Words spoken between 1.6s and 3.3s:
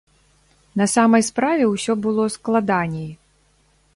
ўсё было складаней.